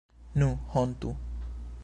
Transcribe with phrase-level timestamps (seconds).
[0.33, 1.15] Nu, hontu!